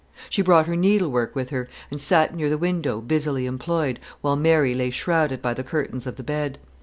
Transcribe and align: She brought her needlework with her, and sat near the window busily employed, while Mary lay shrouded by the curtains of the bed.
She 0.31 0.41
brought 0.41 0.65
her 0.65 0.75
needlework 0.75 1.35
with 1.35 1.51
her, 1.51 1.69
and 1.91 2.01
sat 2.01 2.33
near 2.33 2.49
the 2.49 2.57
window 2.57 3.01
busily 3.01 3.45
employed, 3.45 3.99
while 4.21 4.35
Mary 4.35 4.73
lay 4.73 4.89
shrouded 4.89 5.43
by 5.43 5.53
the 5.53 5.63
curtains 5.63 6.07
of 6.07 6.15
the 6.15 6.23
bed. 6.23 6.57